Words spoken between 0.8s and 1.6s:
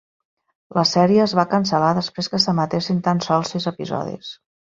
sèrie es va